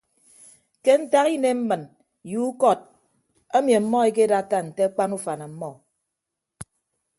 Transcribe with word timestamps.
Ke 0.83 0.93
ntak 1.01 1.27
inem 1.35 1.57
mmịn 1.61 1.83
ye 2.29 2.37
ukọt 2.49 2.79
emi 3.57 3.71
ọmmọ 3.79 3.97
ekedatta 4.09 4.57
nte 4.67 4.81
akpan 4.87 5.11
ufan 5.17 5.41
ọmmọ. 5.47 5.69